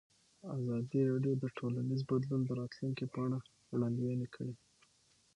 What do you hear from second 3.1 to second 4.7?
په اړه وړاندوینې کړې.